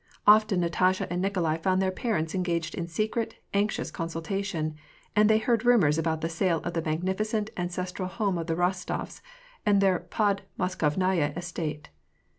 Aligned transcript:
Often 0.25 0.61
Natasha 0.61 1.05
and 1.13 1.21
Nikolai 1.21 1.57
found 1.57 1.79
their 1.79 1.91
parents 1.91 2.33
engaged 2.33 2.73
in 2.73 2.87
secret, 2.87 3.35
anxious 3.53 3.91
consultation; 3.91 4.73
and 5.15 5.29
they 5.29 5.37
heard 5.37 5.63
rumors 5.63 5.99
about 5.99 6.21
the 6.21 6.27
sale 6.27 6.57
of 6.63 6.73
the 6.73 6.81
ms^nificent 6.81 7.51
ancestral 7.55 8.07
home 8.07 8.39
of 8.39 8.47
the 8.47 8.55
Eostofs, 8.55 9.21
and 9.63 9.79
their 9.79 9.99
pod 9.99 10.41
Moskovnaya 10.57 11.37
estate. 11.37 11.89